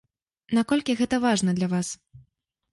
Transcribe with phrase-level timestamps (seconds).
[0.59, 1.95] Наколькі гэта важна для вас?